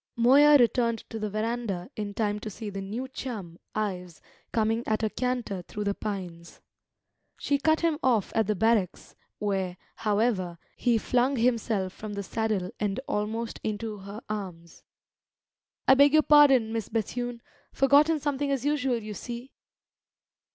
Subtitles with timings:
[0.15, 4.19] Moya returned to the verandah in time to see the new chum, Ives,
[4.51, 6.59] coming at a canter through the pines.
[7.37, 12.71] She cut him off at the barracks, where, however, he flung himself from the saddle
[12.79, 14.81] and almost into her arms.
[15.87, 17.43] "I beg your pardon, Miss Bethune!
[17.71, 19.51] Forgotten something as usual, you see!"